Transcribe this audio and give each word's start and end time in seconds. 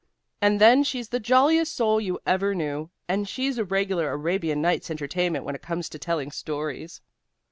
And 0.41 0.59
then 0.59 0.83
she's 0.83 1.09
the 1.09 1.19
jolliest 1.19 1.75
soul 1.75 2.01
you 2.01 2.17
ever 2.25 2.55
knew, 2.55 2.89
and 3.07 3.29
she's 3.29 3.59
a 3.59 3.63
regular 3.63 4.09
Arabian 4.11 4.59
Nights' 4.59 4.89
entertainment 4.89 5.45
when 5.45 5.53
it 5.53 5.61
comes 5.61 5.89
to 5.89 5.99
telling 5.99 6.31
stories." 6.31 7.01